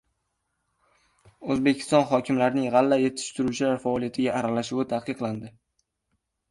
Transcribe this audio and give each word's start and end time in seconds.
O‘zbekistonda 1.55 2.09
hokimliklarning 2.13 2.65
g‘alla 2.77 3.01
yetishtiruvchilar 3.05 3.79
faoliyatiga 3.87 4.37
aralashuvi 4.43 4.89
taqiqlandi 4.97 5.59